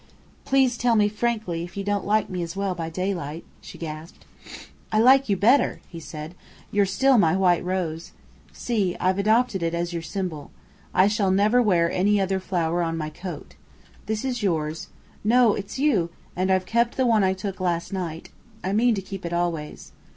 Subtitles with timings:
[0.45, 4.25] "Please tell me frankly if you don't like me as well by daylight," she gasped.
[4.91, 6.33] "I like you better," he said.
[6.71, 8.11] "You're still my white rose.
[8.51, 10.49] See, I've adopted it as your symbol.
[10.91, 13.53] I shall never wear any other flower on my coat.
[14.07, 14.87] This is yours.
[15.23, 16.09] No, it's you!
[16.35, 18.31] And I've kept the one I took last night.
[18.63, 19.91] I mean to keep it always.